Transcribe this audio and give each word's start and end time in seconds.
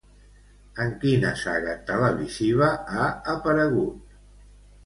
En 0.85 0.93
quina 1.03 1.33
saga 1.41 1.75
televisiva 1.91 2.71
ha 2.97 3.11
aparegut? 3.37 4.21